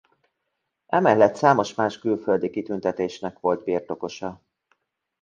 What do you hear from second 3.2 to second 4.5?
volt birtokosa.